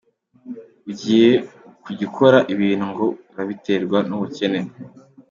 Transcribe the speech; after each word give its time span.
Ugiye 0.89 1.31
kujya 1.83 2.03
ukora 2.09 2.39
ibintu 2.53 2.85
ngo 2.91 3.05
urabiterwa 3.31 3.97
n’ubukene,. 4.09 4.61